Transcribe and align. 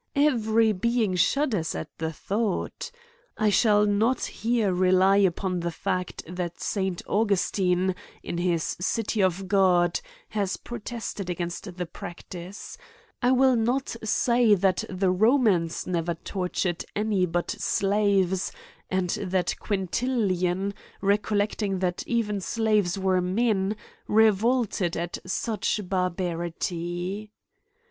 Every 0.15 0.71
being 0.73 1.15
shudders 1.15 1.75
at 1.75 1.95
the 1.99 2.11
thought. 2.11 2.89
I 3.37 3.51
shall 3.51 3.85
not 3.85 4.25
here 4.25 4.73
rely 4.73 5.17
upon 5.17 5.59
the 5.59 5.69
fact 5.69 6.23
that 6.27 6.59
St. 6.59 7.03
Augustine, 7.05 7.93
in 8.23 8.39
his 8.39 8.75
City 8.81 9.21
of 9.21 9.47
God, 9.47 9.99
has 10.29 10.57
protested 10.57 11.29
against 11.29 11.77
the 11.77 11.85
practice. 11.85 12.79
I 13.21 13.31
will 13.31 13.55
not 13.55 13.95
say 14.03 14.55
that 14.55 14.83
the 14.89 15.11
Romans 15.11 15.85
never 15.85 16.15
tortured 16.15 16.83
any 16.95 17.27
but 17.27 17.51
slaves; 17.51 18.51
and, 18.89 19.11
that 19.11 19.53
Quintilian, 19.59 20.73
recollecting 21.01 21.77
that 21.77 22.01
even 22.07 22.41
slaves 22.41 22.97
were 22.97 23.21
men, 23.21 23.75
revolted 24.07 24.97
at 24.97 25.19
such 25.27 25.79
barbarity. 25.83 27.29